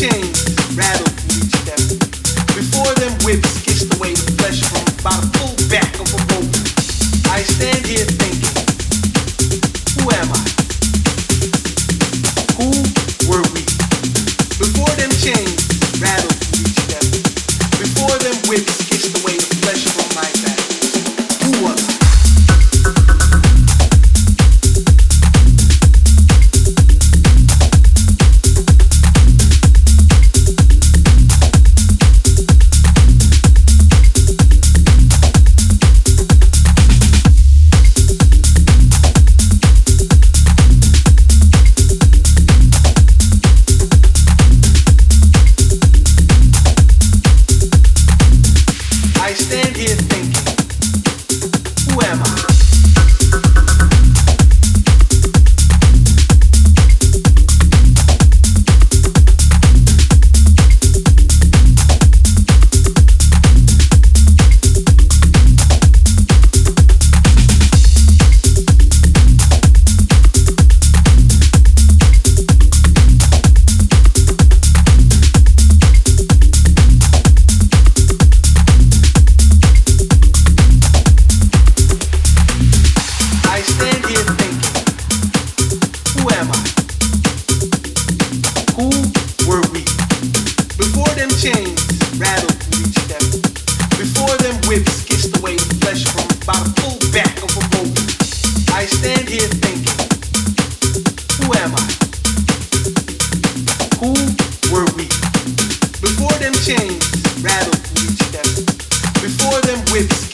[0.00, 1.09] chains rattle.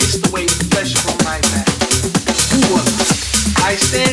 [0.06, 1.66] It's the way the flesh from my back.
[2.54, 2.86] Who was
[3.58, 3.70] I?
[3.70, 4.05] I stand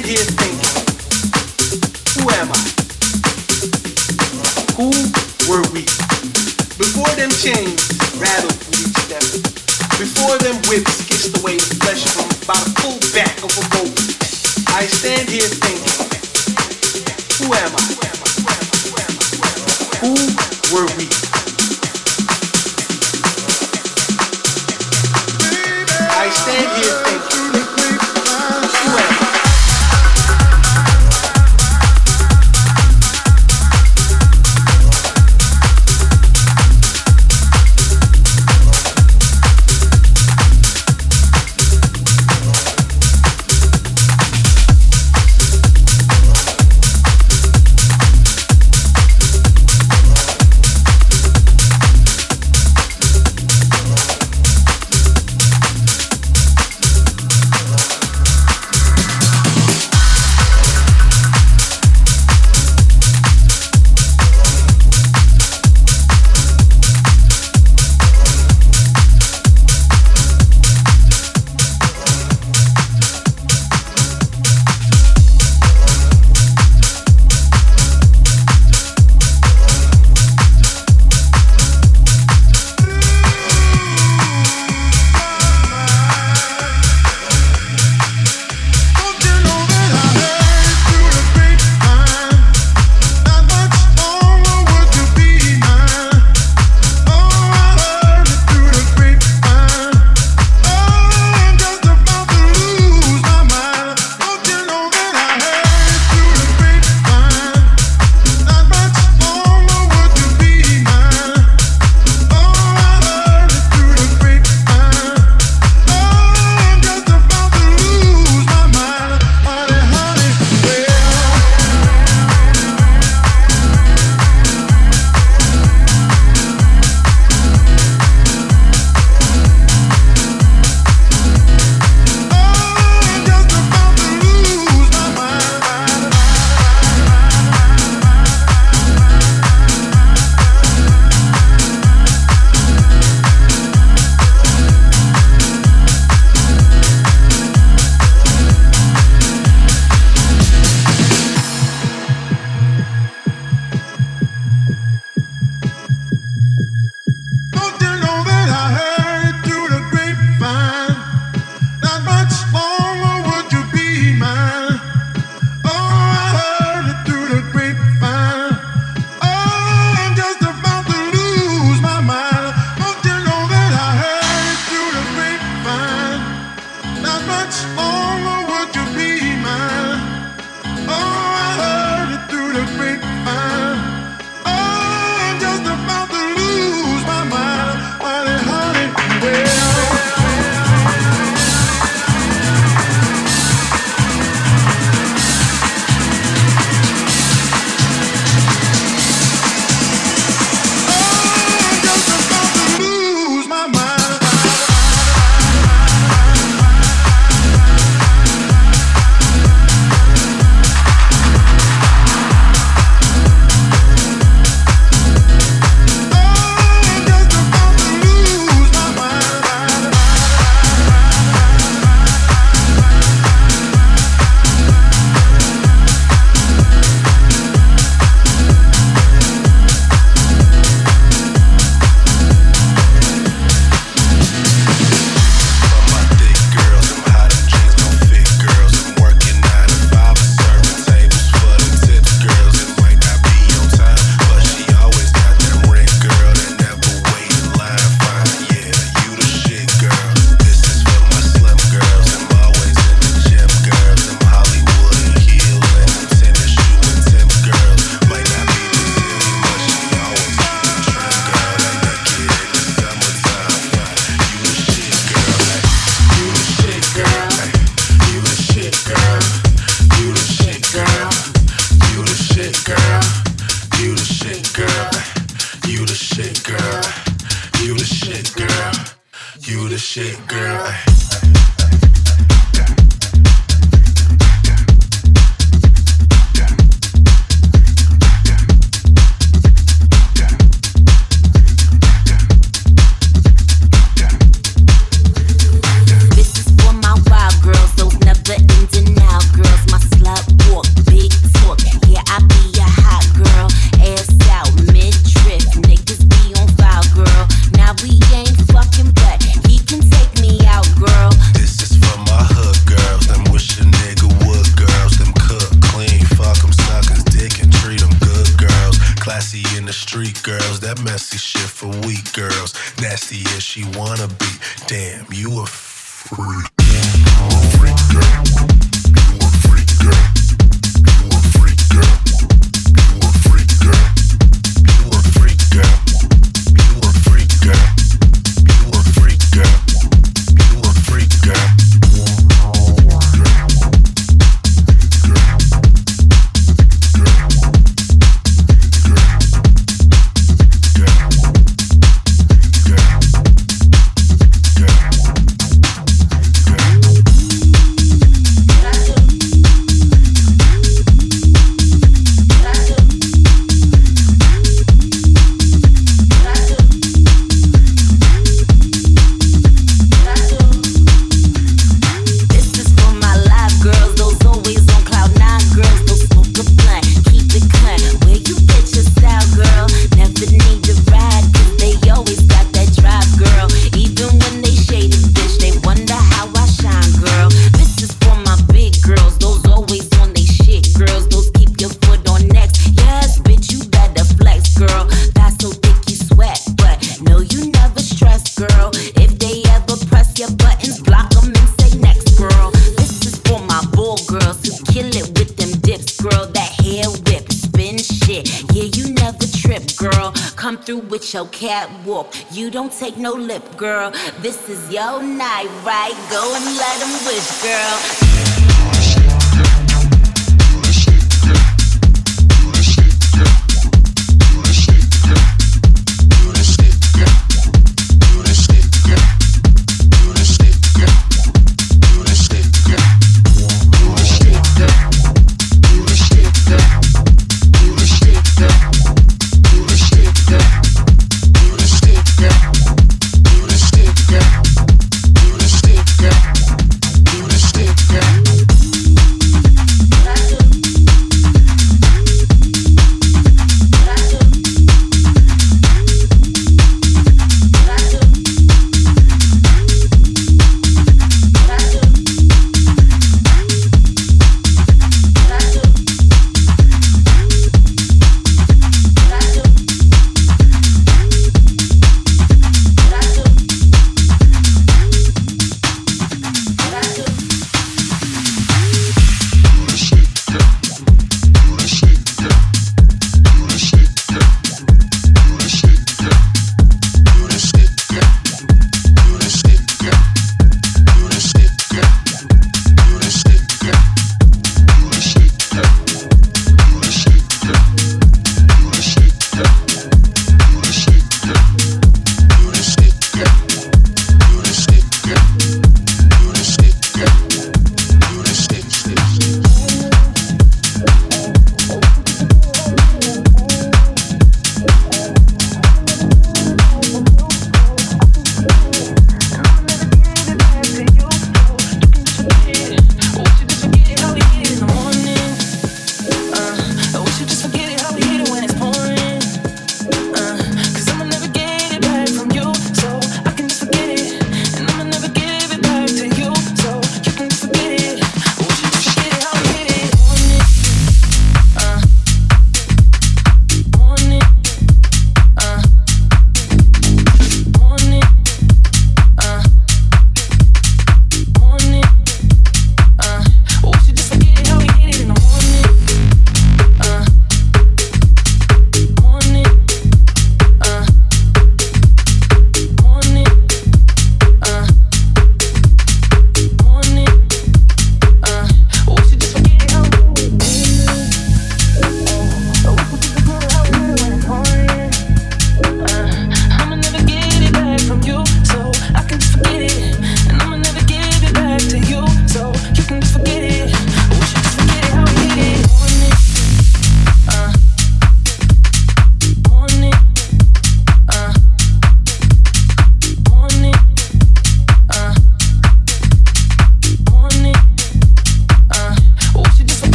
[412.84, 413.92] take no lip, girl.
[414.20, 415.96] This is your night, right?
[416.12, 418.03] Go and let them wish, girl.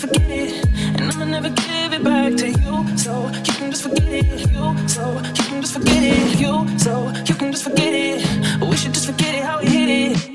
[0.00, 0.66] Just forget it.
[0.98, 4.50] And I'ma never give it back to you, so you can just forget it.
[4.50, 6.40] You, so you can just forget it.
[6.40, 8.60] You, so you can just forget it.
[8.62, 10.29] We should just forget it how we hit it.